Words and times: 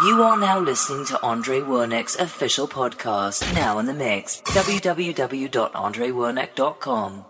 You 0.00 0.22
are 0.22 0.38
now 0.38 0.60
listening 0.60 1.06
to 1.06 1.20
Andre 1.24 1.58
Wernick's 1.58 2.14
official 2.14 2.68
podcast, 2.68 3.52
now 3.52 3.80
in 3.80 3.86
the 3.86 3.94
mix. 3.94 4.40
www.andrewernick.com. 4.42 7.24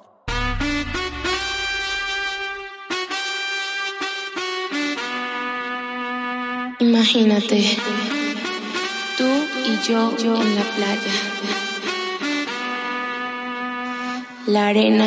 Imagínate, 6.81 7.77
tú 9.17 9.25
y 9.65 9.79
yo, 9.89 10.15
yo 10.19 10.37
en 10.37 10.55
la 10.55 10.63
playa. 10.77 11.15
La 14.47 14.69
arena, 14.69 15.07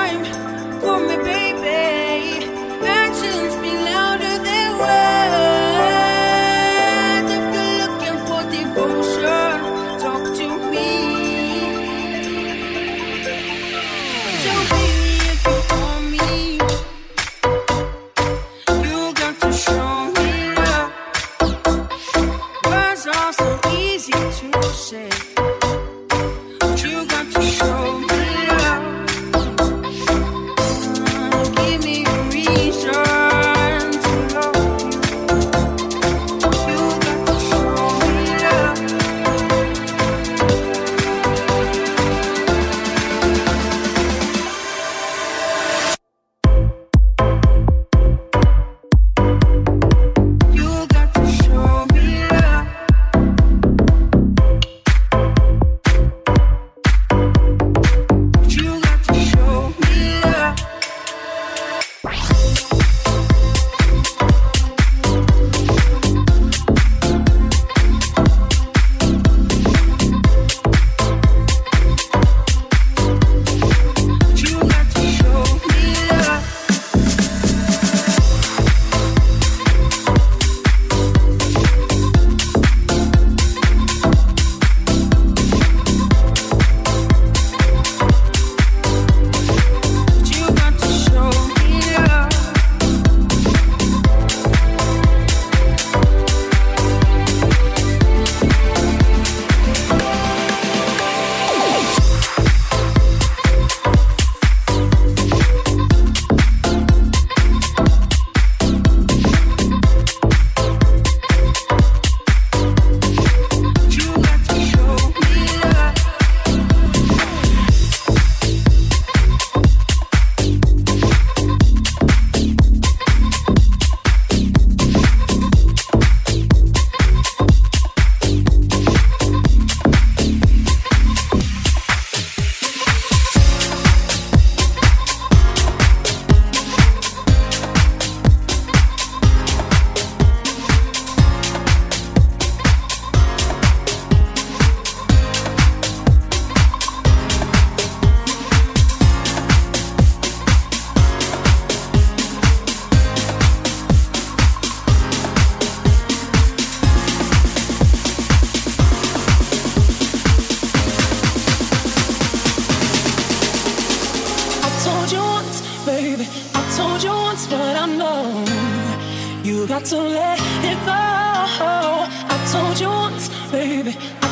Time, 0.00 0.24
for 0.80 0.98
me, 1.06 1.16
baby, 1.16 1.99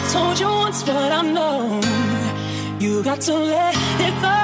told 0.08 0.38
you 0.38 0.46
once, 0.46 0.82
but 0.84 1.12
I 1.12 1.22
know 1.22 1.80
you 2.80 3.02
got 3.02 3.20
to 3.22 3.34
let 3.34 3.74
it 4.06 4.14
go. 4.22 4.38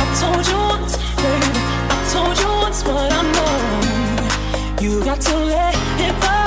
I 0.00 0.04
told 0.20 0.46
you 0.50 0.58
once, 0.74 0.96
baby. 1.22 1.60
I 1.94 1.98
told 2.14 2.38
you 2.38 2.48
once, 2.64 2.82
but 2.82 3.12
I 3.12 3.22
know 3.36 4.82
you 4.82 5.04
got 5.04 5.20
to 5.20 5.36
let 5.36 5.74
it 6.06 6.20
go. 6.22 6.39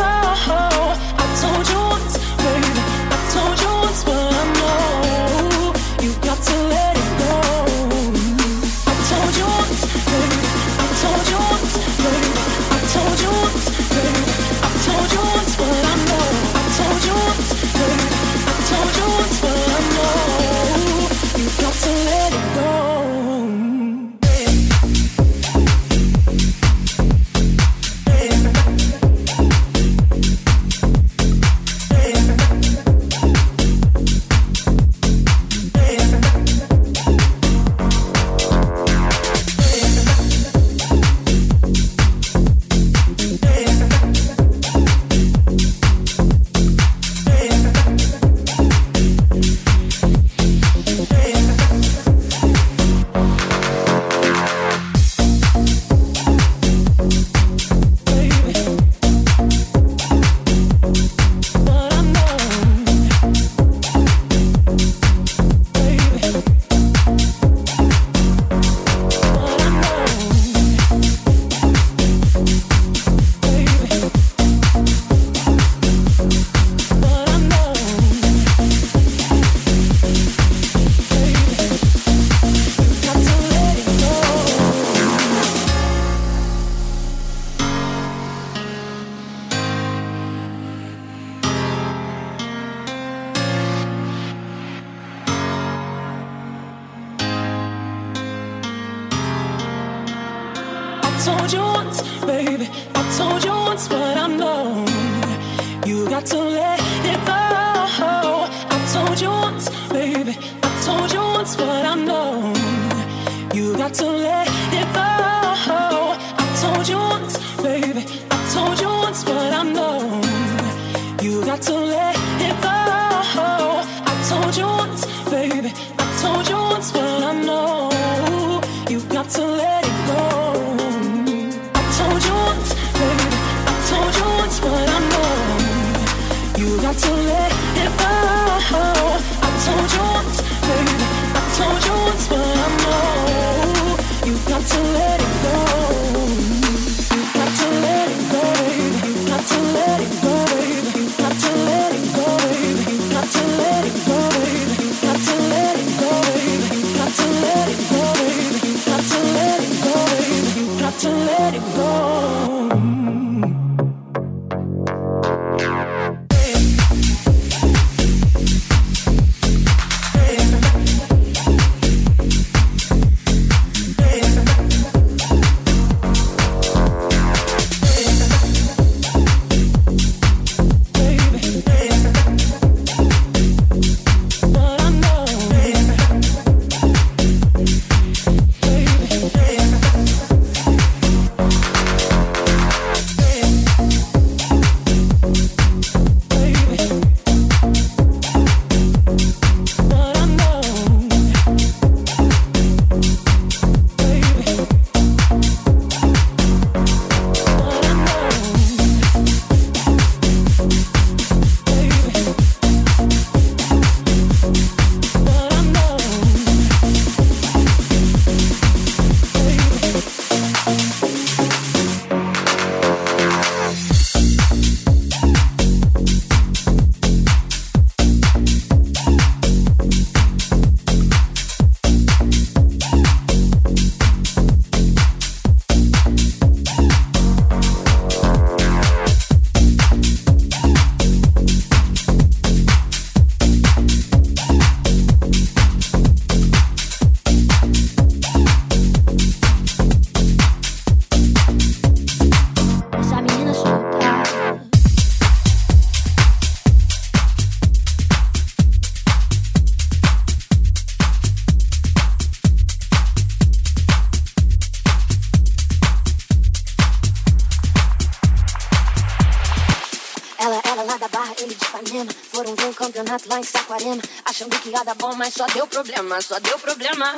Problema, 276.13 276.21
só 276.21 276.39
deu 276.39 276.59
problema. 276.59 277.15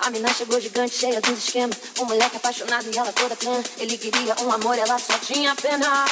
A 0.00 0.10
mina 0.10 0.32
chegou 0.34 0.60
gigante, 0.60 0.94
cheia 0.94 1.20
dos 1.20 1.38
esquemas. 1.38 1.76
Um 2.00 2.04
moleque 2.06 2.36
apaixonado 2.36 2.86
e 2.92 2.98
ela 2.98 3.12
toda 3.12 3.36
plena. 3.36 3.62
Ele 3.78 3.96
queria 3.96 4.34
um 4.42 4.50
amor, 4.50 4.76
ela 4.76 4.98
só 4.98 5.16
tinha 5.18 5.54
pena. 5.54 6.04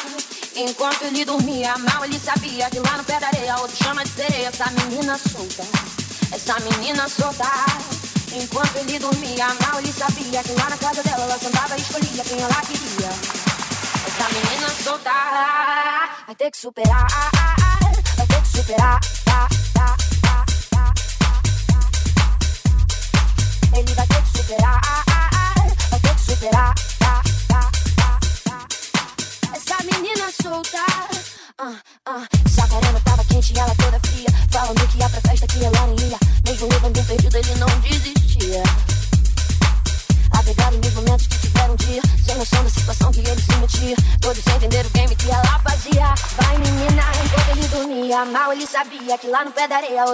Enquanto 0.54 1.02
ele 1.02 1.24
dormia 1.24 1.76
mal, 1.78 2.04
ele 2.04 2.18
sabia 2.18 2.70
que 2.70 2.78
lá 2.78 2.96
no 2.96 3.04
pé 3.04 3.18
da 3.18 3.26
areia 3.28 3.56
outro 3.58 3.76
chama 3.82 4.04
de 4.04 4.10
sereia. 4.10 4.48
Essa 4.48 4.70
menina 4.70 5.18
solta, 5.18 5.64
essa 6.32 6.60
menina 6.60 7.08
solta. 7.08 7.46
Enquanto 8.32 8.76
ele 8.76 8.98
dormia 8.98 9.48
mal, 9.66 9.80
ele 9.80 9.92
sabia 9.92 10.42
que 10.44 10.52
lá 10.52 10.70
na 10.70 10.76
casa 10.76 11.02
dela 11.02 11.24
ela 11.24 11.38
sentava 11.38 11.76
e 11.76 11.80
escolhia 11.80 12.24
quem 12.24 12.40
ela 12.40 12.60
queria. 12.62 13.10
Essa 14.06 14.28
menina 14.32 14.68
solta 14.84 15.10
vai 16.26 16.34
ter 16.36 16.50
que 16.50 16.58
superar, 16.58 17.08
vai 18.16 18.26
ter 18.26 18.42
que 18.42 18.56
superar. 18.58 19.09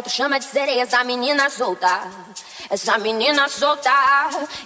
Outro 0.06 0.10
chama 0.10 0.38
de 0.38 0.44
sereia. 0.44 0.82
Essa 0.82 1.02
menina 1.04 1.50
solta. 1.50 2.02
Essa 2.70 2.98
menina 2.98 3.48
solta, 3.48 3.90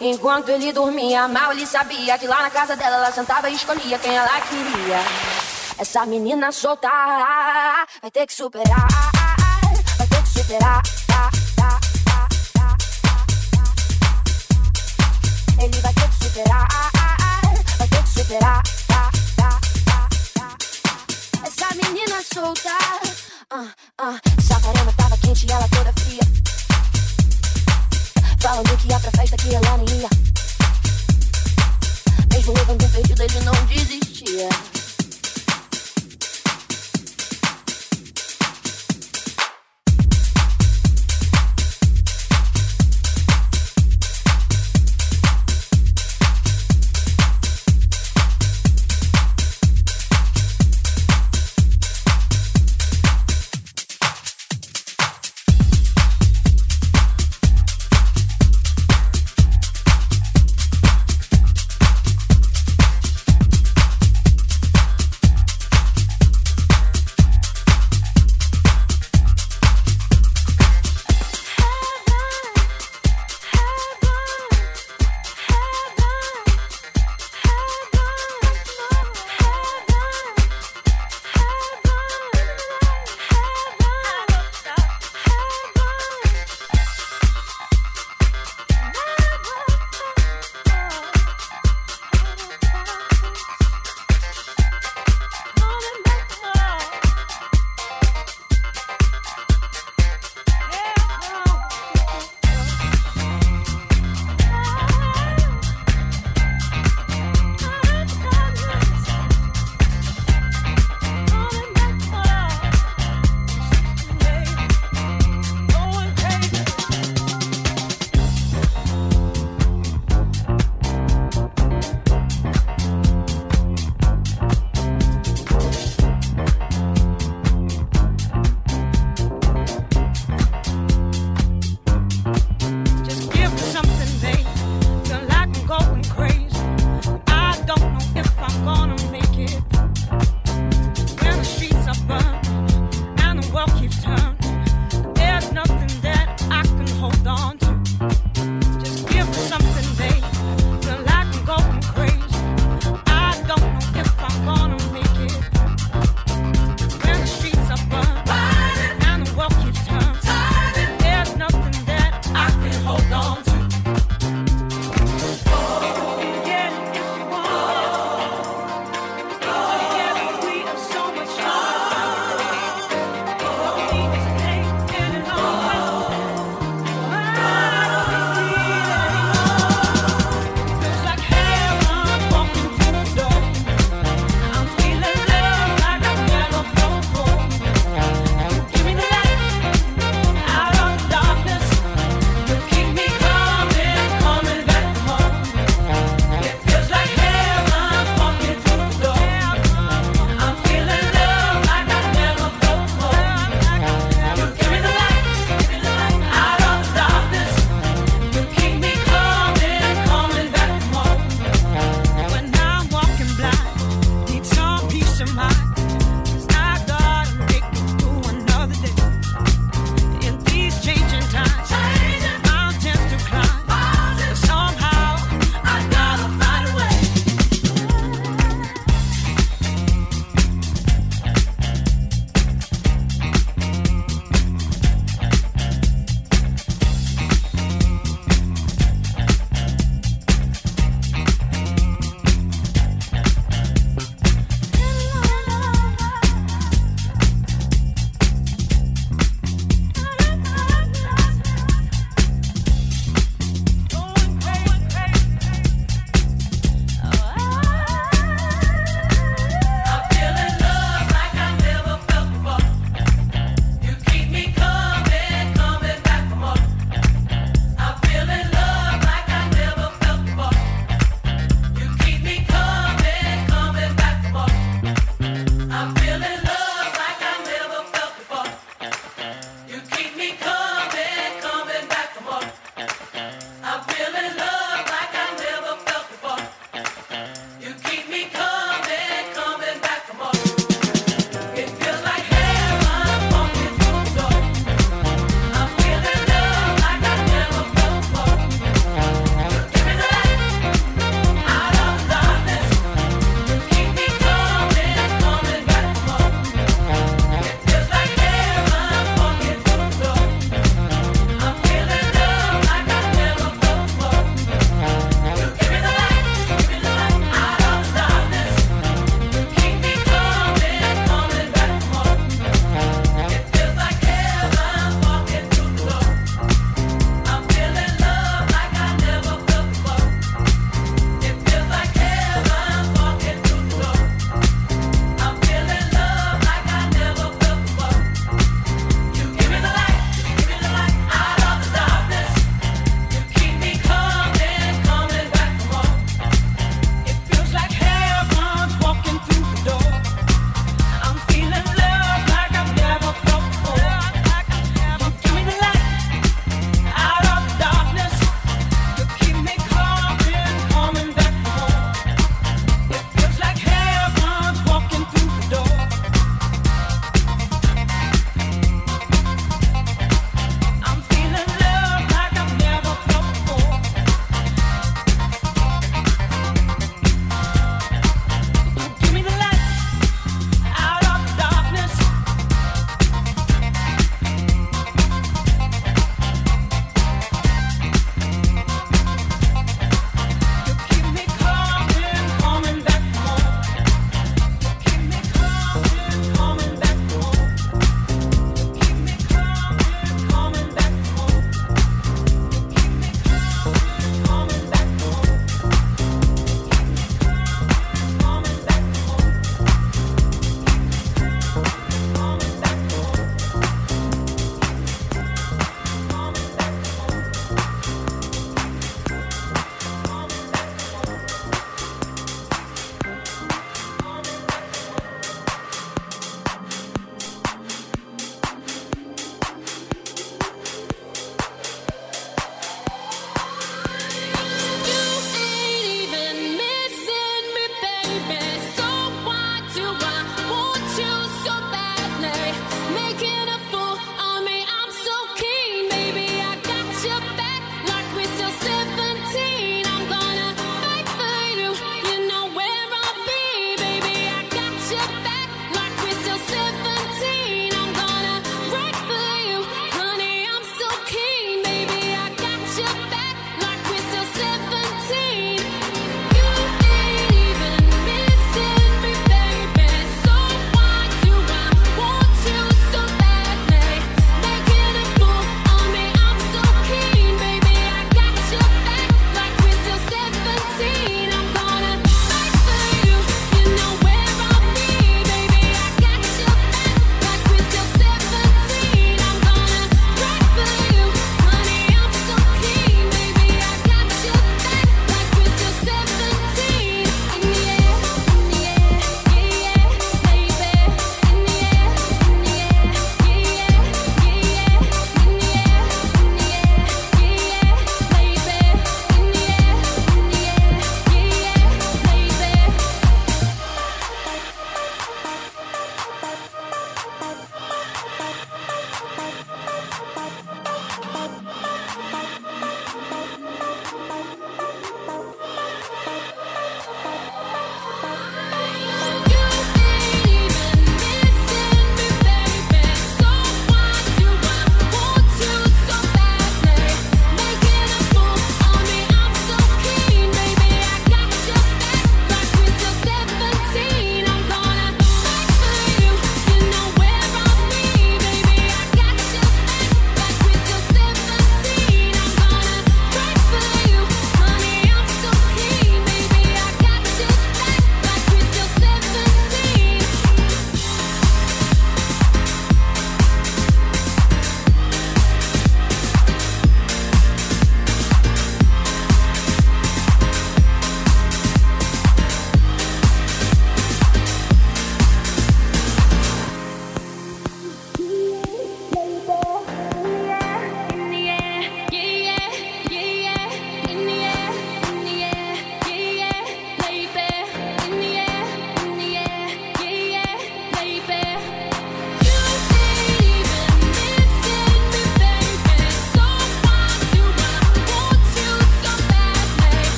enquanto 0.00 0.50
ele 0.50 0.72
dormia 0.72 1.26
mal, 1.26 1.52
ele 1.52 1.66
sabia 1.66 2.18
que 2.18 2.26
lá 2.26 2.42
na 2.42 2.50
casa 2.50 2.76
dela 2.76 2.96
ela 2.96 3.12
sentava 3.12 3.48
e 3.48 3.54
escolhia 3.54 3.98
quem 3.98 4.14
ela 4.14 4.40
queria. 4.42 4.98
Essa 5.78 6.04
menina 6.06 6.52
solta 6.52 6.88
vai 8.00 8.10
ter 8.10 8.26
que 8.26 8.32
superar, 8.32 8.86
vai 9.96 10.06
ter 10.06 10.22
que 10.22 10.28
superar. 10.28 10.82
Ele 15.60 15.80
vai 15.80 15.92
ter 15.92 16.08
que 16.08 16.24
superar, 16.24 16.68
vai 17.78 17.88
ter 17.88 18.02
que 18.02 18.08
superar. 18.10 18.62
Essa 21.44 21.74
menina 21.74 22.22
solta, 22.32 22.76
uh, 23.52 23.70
uh, 24.02 24.42
Sacarema 24.42 24.92
tava 24.92 25.16
quente 25.18 25.46
e 25.46 25.52
ela 25.52 25.68
toda 25.68 25.92
fria. 25.92 26.20
Falando 28.40 28.76
que 28.76 28.88
ia 28.88 29.00
pra 29.00 29.10
festa 29.12 29.36
que 29.36 29.54
ela 29.54 29.76
nem 29.78 30.00
ia. 30.00 30.08
Mesmo 32.32 32.52
levando 32.52 32.84
um 32.84 32.90
perdido, 32.90 33.22
ele 33.22 33.40
não 33.40 33.66
desistia. 33.66 34.48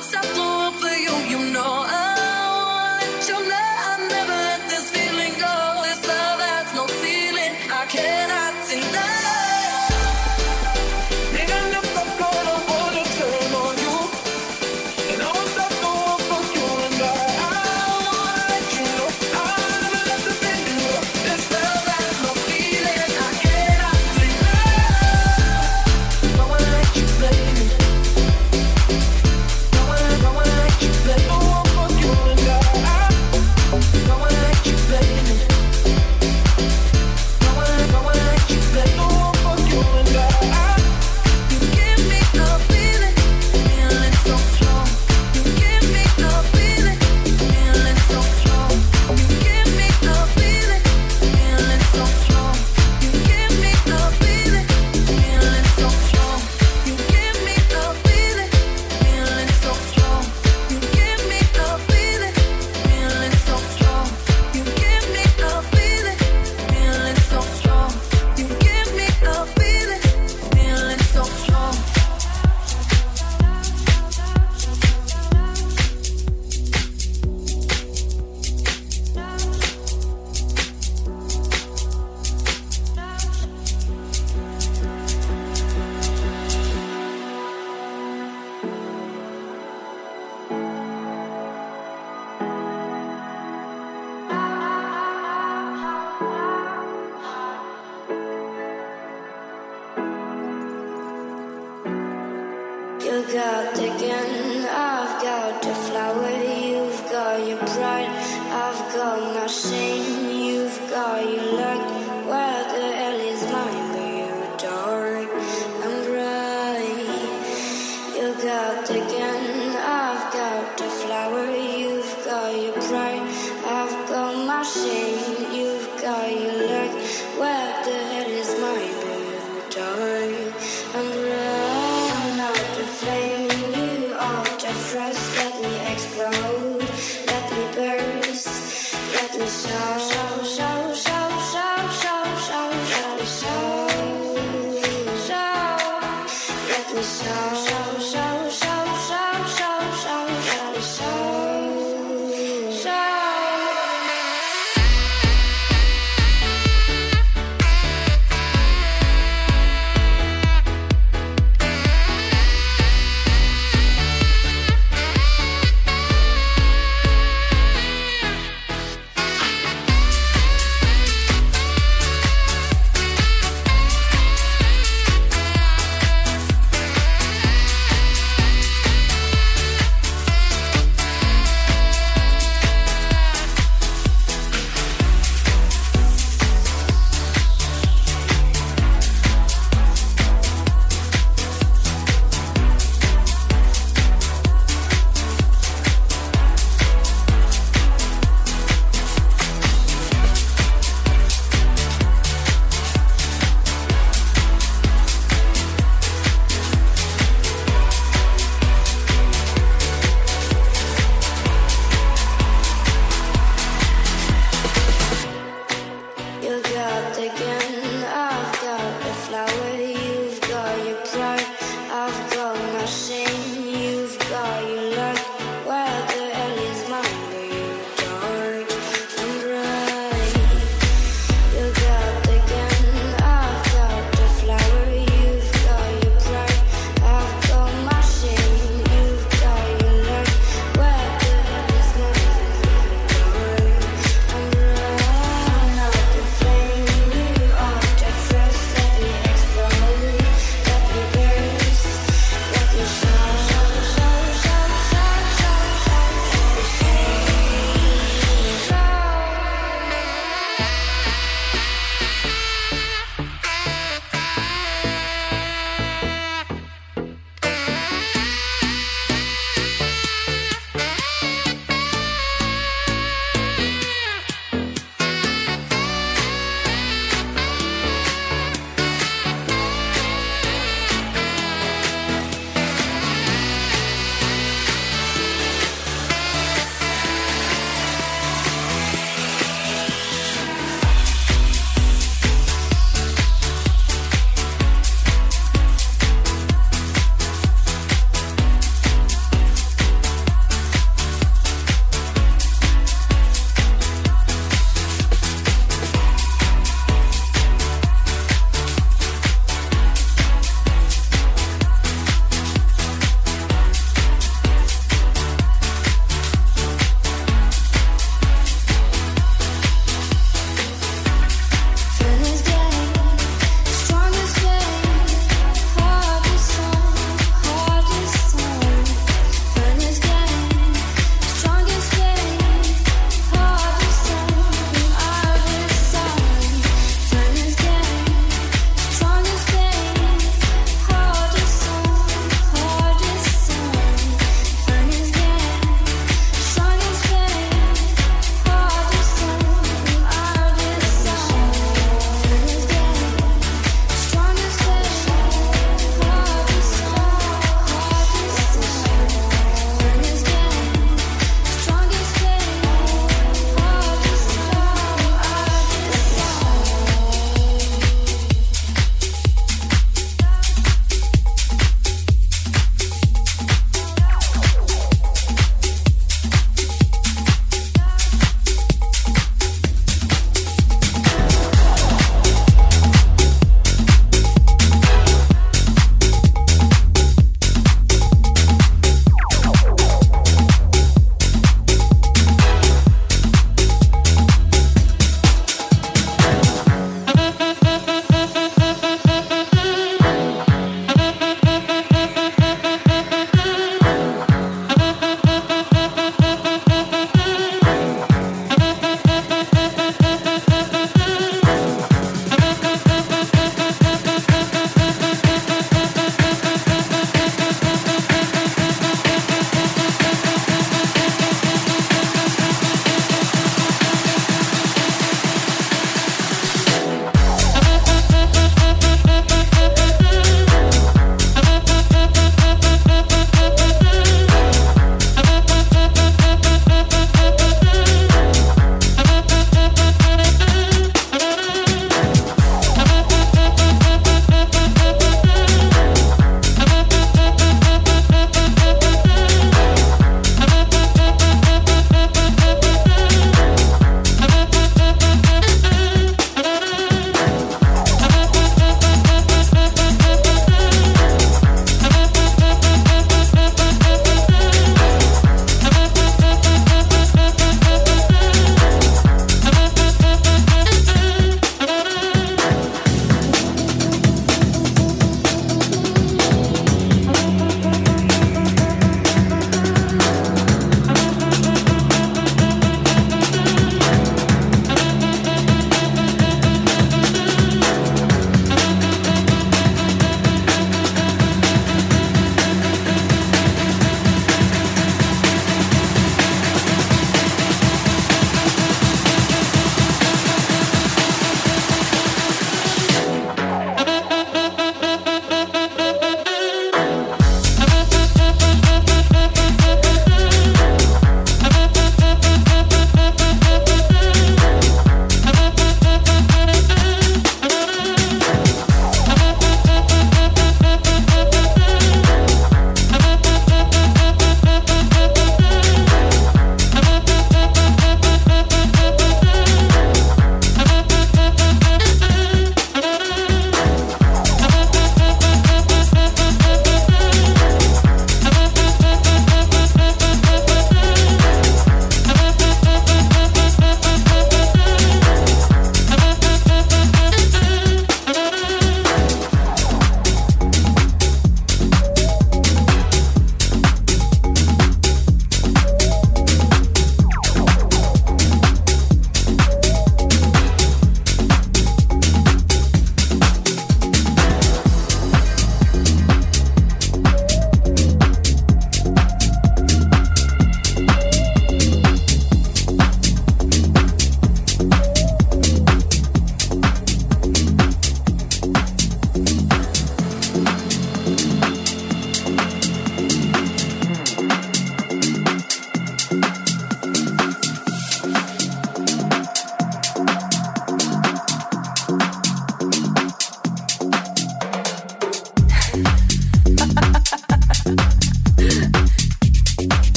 tudo. 0.00 0.69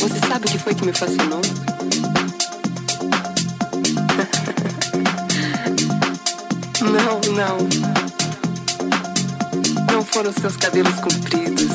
Você 0.00 0.18
sabe 0.26 0.46
o 0.46 0.50
que 0.50 0.58
foi 0.58 0.74
que 0.74 0.86
me 0.86 0.92
fascinou? 0.94 1.40
Não, 6.80 7.20
não. 7.34 7.58
Não 9.92 10.04
foram 10.04 10.32
seus 10.32 10.56
cabelos 10.56 10.94
compridos, 11.00 11.68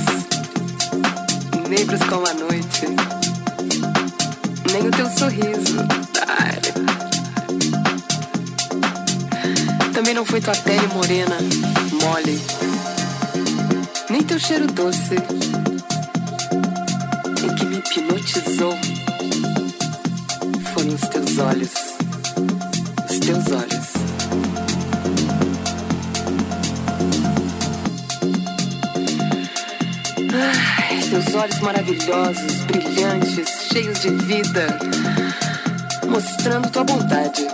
negros 1.70 2.02
como 2.10 2.28
a 2.28 2.34
noite, 2.34 2.88
nem 4.72 4.88
o 4.88 4.92
teu 4.92 5.10
sorriso. 5.12 5.86
Também 9.94 10.14
não 10.14 10.26
foi 10.26 10.42
tua 10.42 10.56
pele 10.56 10.88
morena, 10.88 11.38
mole, 12.02 12.42
nem 14.10 14.22
teu 14.24 14.40
cheiro 14.40 14.68
doce 14.68 15.16
que 17.54 17.66
me 17.66 17.78
hipnotizou 17.78 18.76
foram 20.74 20.96
os 20.96 21.02
teus 21.02 21.38
olhos. 21.38 21.74
Os 23.10 23.20
teus 23.20 23.46
olhos. 23.52 23.88
Ai, 30.34 31.00
teus 31.10 31.36
olhos 31.36 31.60
maravilhosos, 31.60 32.66
brilhantes, 32.66 33.50
cheios 33.72 34.02
de 34.02 34.10
vida, 34.10 34.80
mostrando 36.10 36.70
tua 36.72 36.84
bondade. 36.84 37.48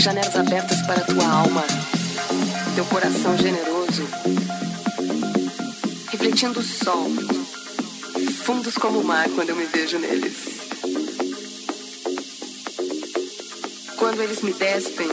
Janelas 0.00 0.34
abertas 0.34 0.82
para 0.82 1.00
tua 1.00 1.26
alma, 1.26 1.64
teu 2.74 2.84
coração 2.86 3.36
generoso 3.36 3.81
sentindo 6.42 6.58
o 6.58 6.62
sol, 6.64 7.06
fundos 8.44 8.74
como 8.74 8.98
o 8.98 9.04
mar 9.04 9.28
quando 9.28 9.50
eu 9.50 9.54
me 9.54 9.64
vejo 9.64 9.96
neles. 10.00 10.34
Quando 13.96 14.20
eles 14.20 14.42
me 14.42 14.52
despem, 14.52 15.06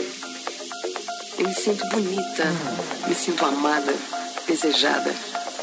eu 1.38 1.46
me 1.46 1.54
sinto 1.54 1.88
bonita, 1.90 2.44
me 3.06 3.14
sinto 3.14 3.46
amada, 3.46 3.94
desejada, 4.48 5.14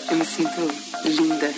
eu 0.09 0.15
me 0.15 0.26
sinto 0.26 0.61
linda. 1.03 1.53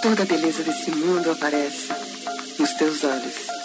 Toda 0.00 0.22
a 0.22 0.26
beleza 0.26 0.62
desse 0.62 0.90
mundo 0.92 1.30
aparece 1.32 1.88
nos 2.58 2.72
teus 2.78 3.04
olhos. 3.04 3.59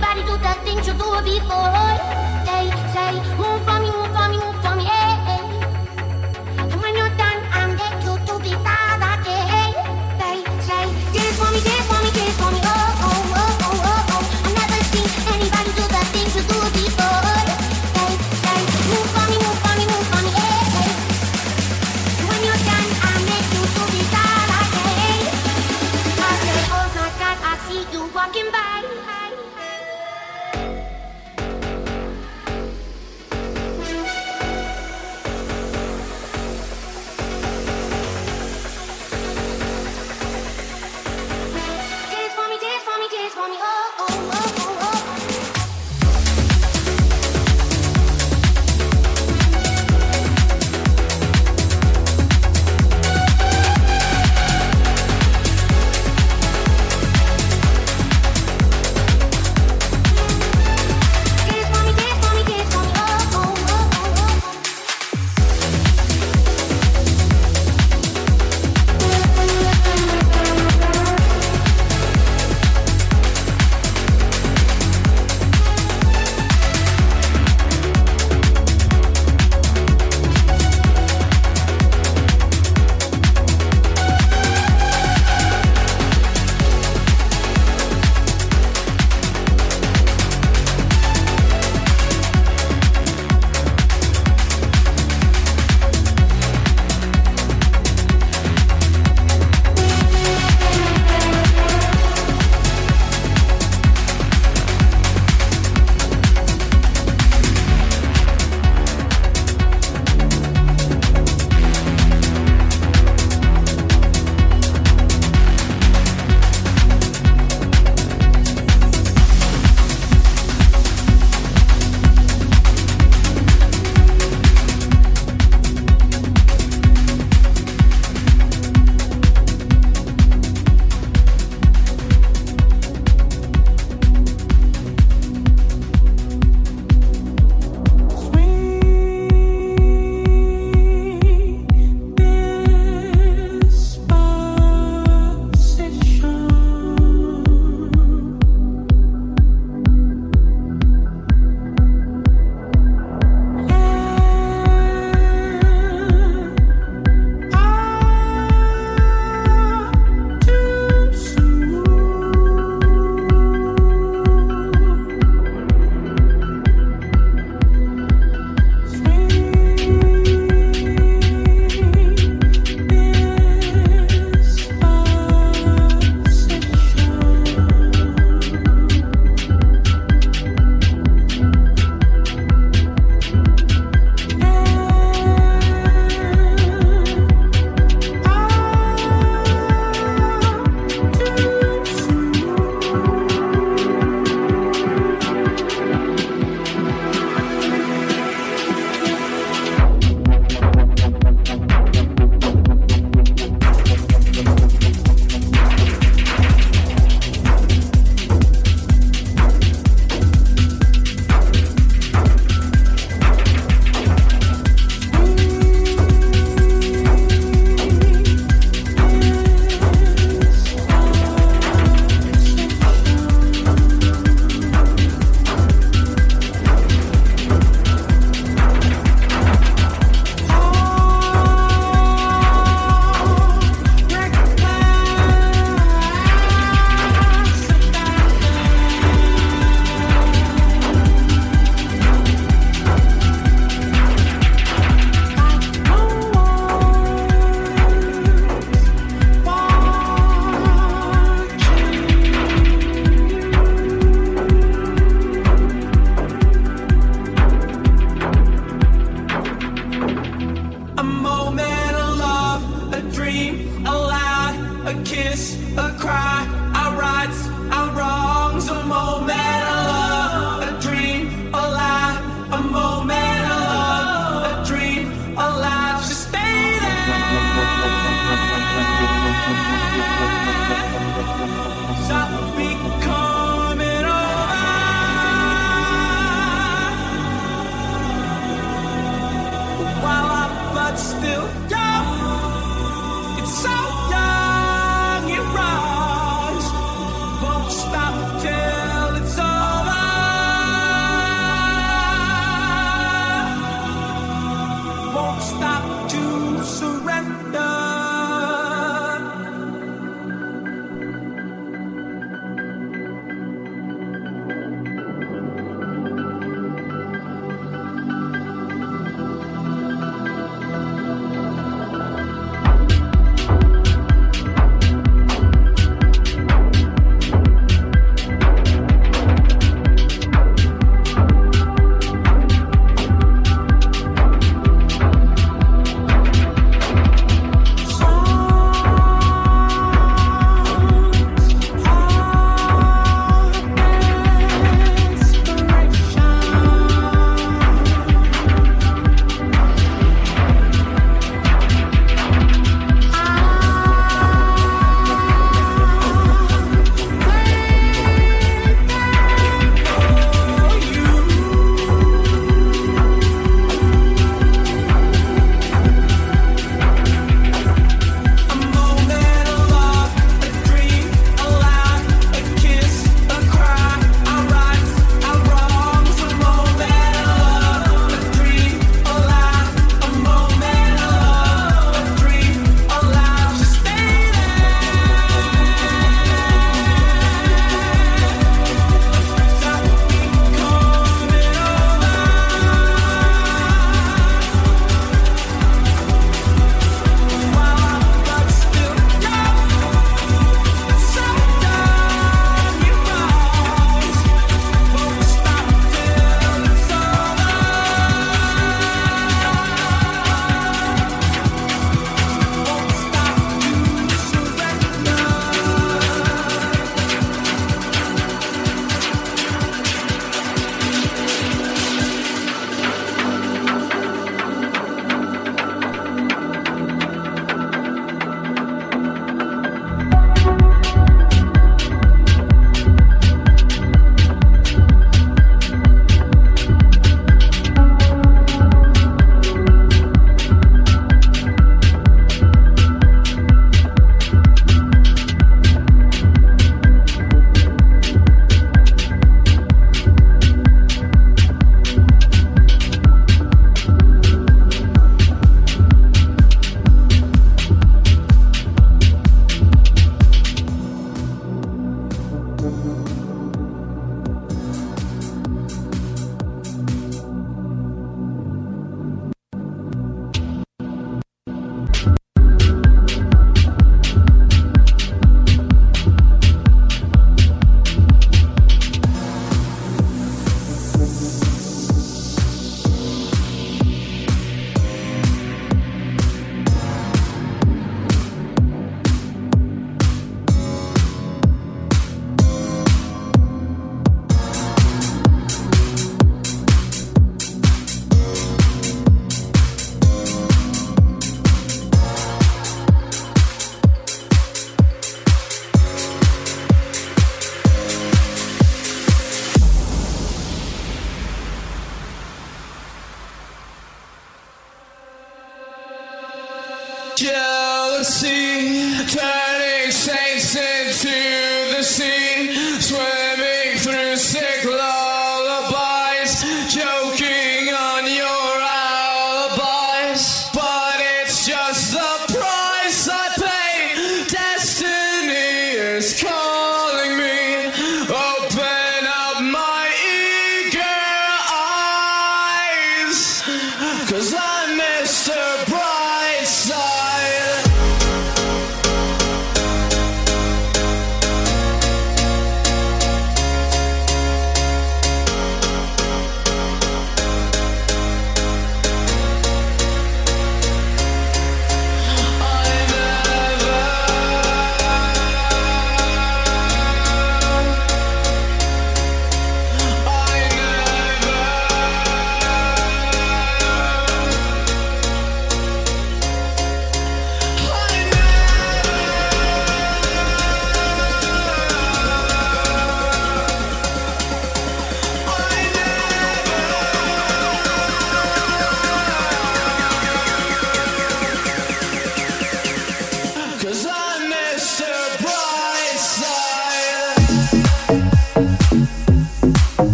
Anybody 0.00 0.22
do 0.22 0.38
the 0.38 0.54
things 0.62 0.86
you 0.86 0.92
do 0.92 1.10
before? 1.24 1.98
They 2.46 2.70
say, 2.94 3.14
move 3.36 3.68
on. 3.68 3.77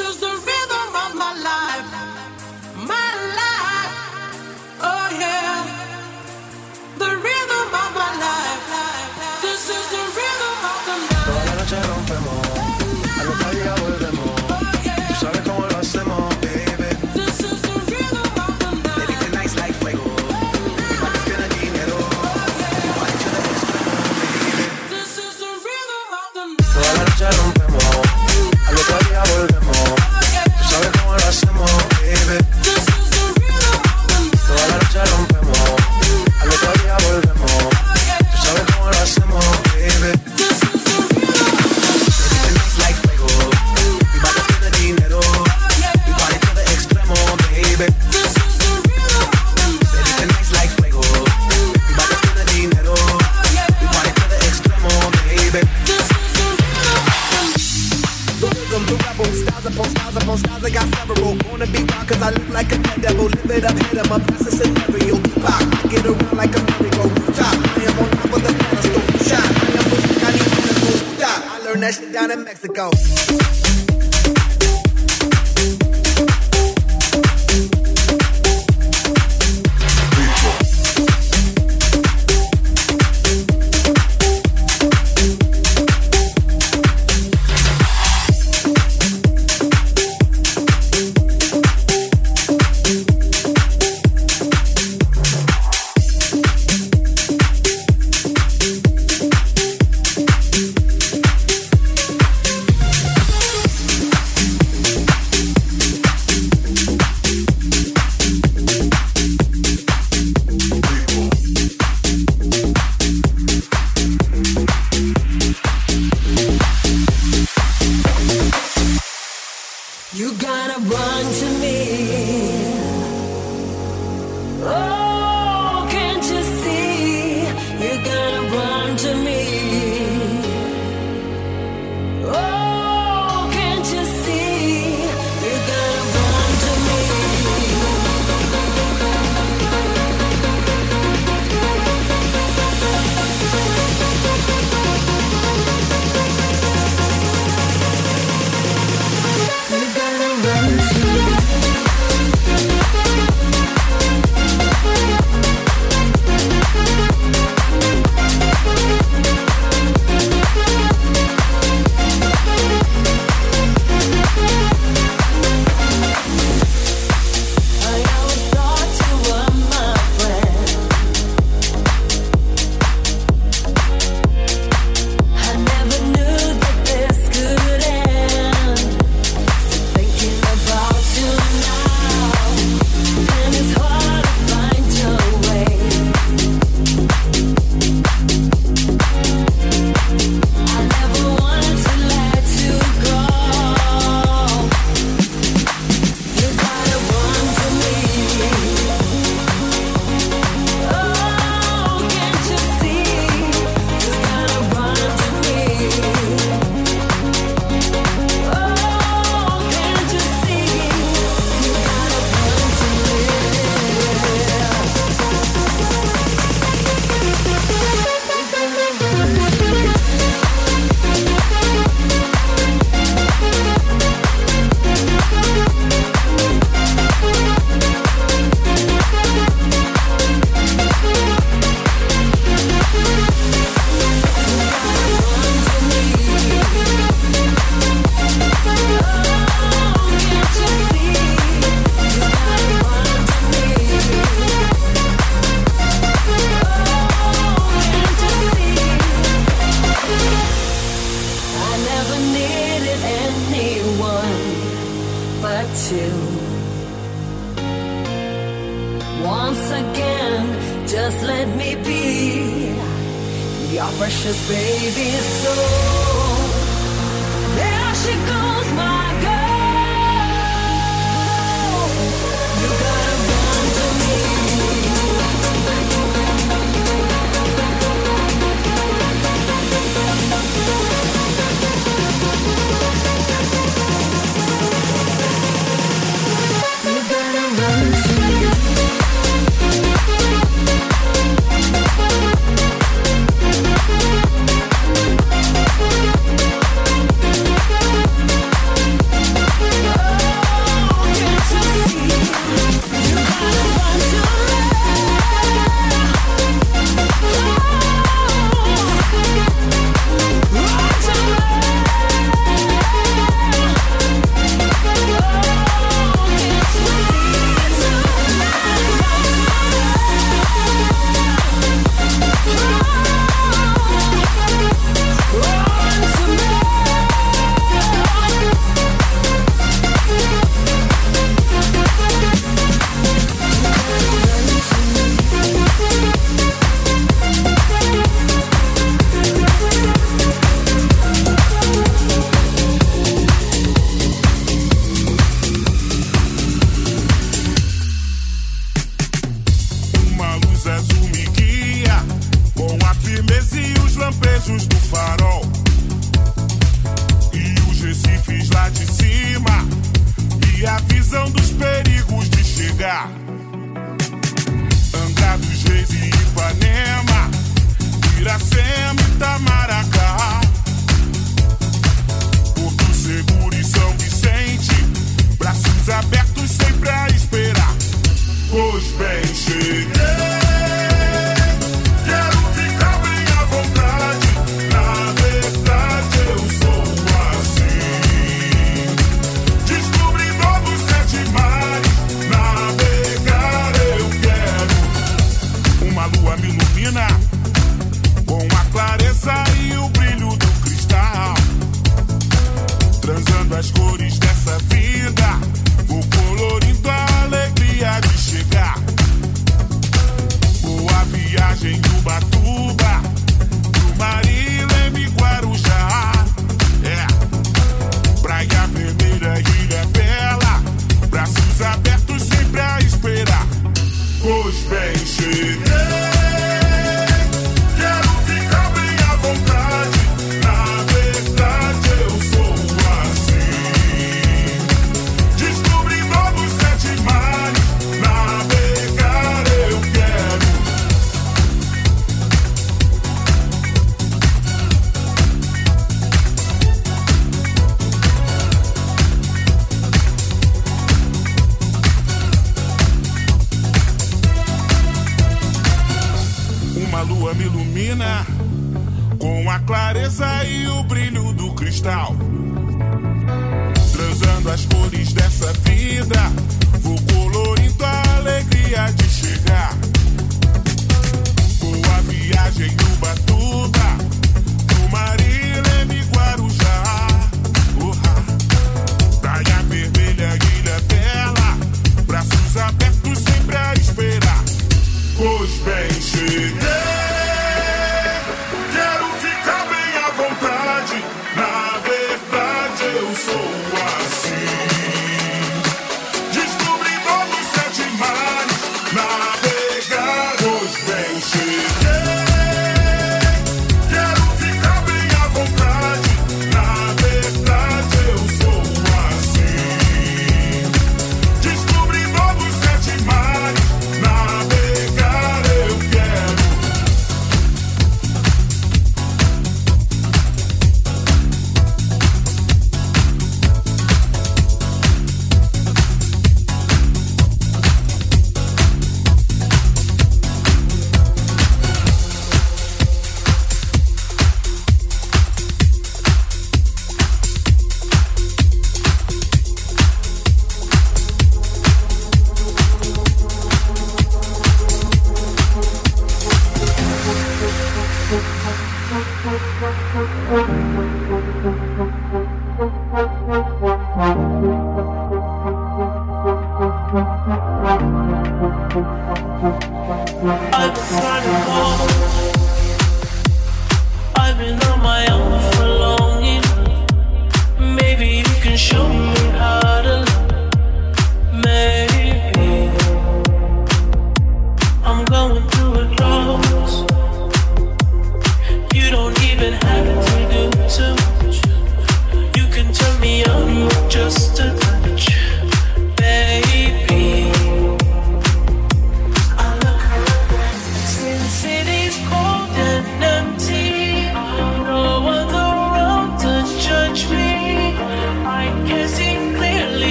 is 0.00 0.20
the 0.20 0.39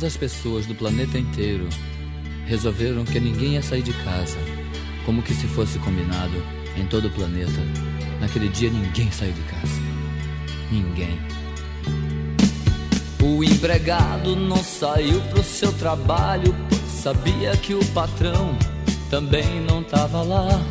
todas 0.00 0.14
as 0.14 0.16
pessoas 0.16 0.64
do 0.64 0.74
planeta 0.74 1.18
inteiro 1.18 1.68
resolveram 2.46 3.04
que 3.04 3.20
ninguém 3.20 3.52
ia 3.52 3.62
sair 3.62 3.82
de 3.82 3.92
casa, 3.92 4.38
como 5.04 5.22
que 5.22 5.34
se 5.34 5.46
fosse 5.46 5.78
combinado 5.78 6.42
em 6.74 6.86
todo 6.86 7.08
o 7.08 7.10
planeta. 7.10 7.60
Naquele 8.18 8.48
dia 8.48 8.70
ninguém 8.70 9.10
saiu 9.12 9.32
de 9.32 9.42
casa. 9.42 9.80
Ninguém. 10.72 11.20
O 13.22 13.44
empregado 13.44 14.34
não 14.34 14.56
saiu 14.56 15.20
pro 15.22 15.44
seu 15.44 15.70
trabalho, 15.74 16.54
sabia 16.88 17.54
que 17.58 17.74
o 17.74 17.84
patrão 17.88 18.56
também 19.10 19.60
não 19.60 19.82
tava 19.82 20.22
lá. 20.22 20.62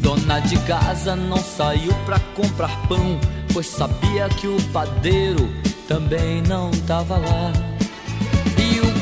Dona 0.00 0.38
de 0.38 0.56
casa 0.60 1.16
não 1.16 1.38
saiu 1.38 1.92
pra 2.06 2.20
comprar 2.36 2.86
pão, 2.86 3.18
pois 3.52 3.66
sabia 3.66 4.28
que 4.28 4.46
o 4.46 4.62
padeiro 4.72 5.50
também 5.88 6.40
não 6.42 6.70
tava 6.86 7.16
lá 7.16 7.71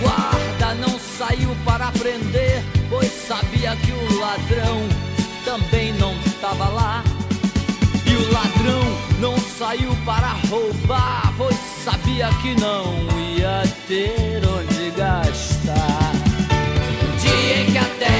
guarda 0.01 0.75
não 0.75 0.99
saiu 0.99 1.55
para 1.65 1.91
prender, 1.93 2.63
pois 2.89 3.11
sabia 3.11 3.77
que 3.77 3.93
o 3.93 4.21
ladrão 4.21 4.81
também 5.45 5.93
não 5.95 6.15
estava 6.27 6.69
lá. 6.69 7.05
E 8.07 8.17
o 8.17 8.33
ladrão 8.33 8.83
não 9.21 9.37
saiu 9.39 9.95
para 10.05 10.33
roubar, 10.49 11.33
pois 11.37 11.57
sabia 11.85 12.29
que 12.43 12.59
não 12.61 12.95
ia 13.19 13.63
ter 13.87 14.41
onde 14.47 14.91
gastar. 14.91 16.13
Dia 17.21 17.63
em 17.63 17.73
que 17.73 17.79
até 17.79 18.20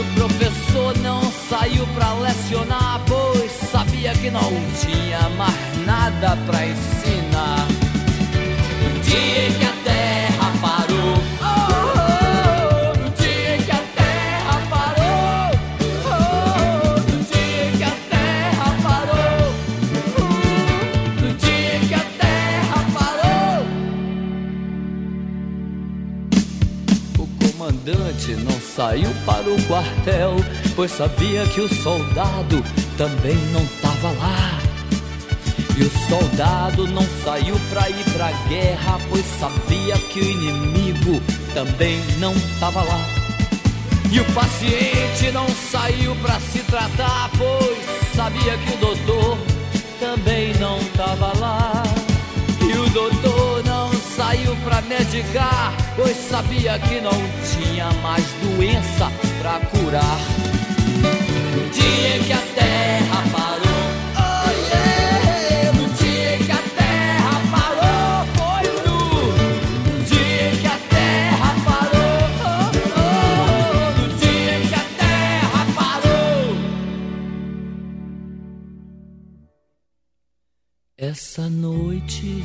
O 0.00 0.04
professor 0.14 0.96
não 1.00 1.20
saiu 1.30 1.86
para 1.88 2.14
lecionar, 2.14 3.02
pois 3.06 3.52
sabia 3.52 4.12
que 4.14 4.30
não 4.30 4.50
tinha 4.80 5.28
mais 5.36 5.86
nada 5.86 6.38
para 6.46 6.66
ensinar. 6.66 7.68
Saiu 28.80 29.10
para 29.26 29.42
o 29.42 29.62
quartel, 29.64 30.36
pois 30.74 30.90
sabia 30.90 31.44
que 31.48 31.60
o 31.60 31.68
soldado 31.68 32.64
também 32.96 33.36
não 33.52 33.60
estava 33.60 34.10
lá. 34.12 34.58
E 35.76 35.82
o 35.82 35.90
soldado 36.08 36.86
não 36.86 37.06
saiu 37.22 37.60
pra 37.68 37.90
ir 37.90 38.02
pra 38.14 38.32
guerra, 38.48 38.98
pois 39.10 39.26
sabia 39.38 39.98
que 39.98 40.20
o 40.20 40.24
inimigo 40.24 41.20
também 41.52 42.00
não 42.18 42.32
tava 42.58 42.80
lá. 42.80 43.04
E 44.10 44.18
o 44.18 44.24
paciente 44.32 45.30
não 45.30 45.46
saiu 45.70 46.16
pra 46.16 46.40
se 46.40 46.60
tratar, 46.60 47.30
pois 47.36 48.16
sabia 48.16 48.56
que 48.56 48.72
o 48.72 48.76
doutor 48.78 49.38
também 49.98 50.54
não 50.54 50.78
tava 50.96 51.38
lá. 51.38 51.82
E 52.62 52.78
o 52.78 52.88
doutor 52.88 53.59
saiu 54.20 54.54
pra 54.56 54.82
medicar, 54.82 55.72
pois 55.96 56.14
sabia 56.14 56.78
que 56.78 57.00
não 57.00 57.18
tinha 57.50 57.90
mais 58.02 58.22
doença 58.42 59.10
pra 59.40 59.58
curar. 59.70 60.18
No 61.54 61.70
dia 61.70 62.16
em 62.18 62.24
que 62.24 62.32
a 62.34 62.42
terra 62.54 63.24
parou, 63.32 63.86
oh 64.18 64.50
yeah! 64.68 65.72
no 65.72 65.88
dia 65.94 66.36
em 66.36 66.44
que 66.44 66.52
a 66.52 66.62
terra 66.76 67.40
parou, 67.50 68.26
foi 68.36 68.64
no, 68.84 70.04
dia 70.04 70.52
em 70.52 70.56
que 70.58 70.66
a 70.66 70.78
terra 70.90 71.54
parou, 71.64 72.20
oh, 72.44 72.68
oh, 73.00 74.00
no 74.02 74.06
dia 74.18 74.52
em 74.58 74.68
que 74.68 74.74
a 74.74 74.86
terra 74.98 75.62
parou. 75.74 76.56
Essa 80.98 81.48
noite 81.48 82.44